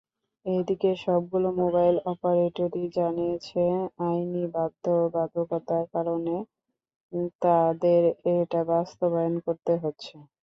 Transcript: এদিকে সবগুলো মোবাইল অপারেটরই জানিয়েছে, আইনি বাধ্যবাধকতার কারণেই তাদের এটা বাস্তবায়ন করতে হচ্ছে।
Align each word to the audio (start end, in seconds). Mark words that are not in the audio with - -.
এদিকে 0.45 0.89
সবগুলো 1.01 1.47
মোবাইল 1.61 1.95
অপারেটরই 2.11 2.85
জানিয়েছে, 2.97 3.61
আইনি 4.05 4.43
বাধ্যবাধকতার 4.53 5.83
কারণেই 5.93 6.41
তাদের 7.41 8.01
এটা 8.35 8.61
বাস্তবায়ন 8.71 9.35
করতে 9.45 9.73
হচ্ছে। 9.83 10.13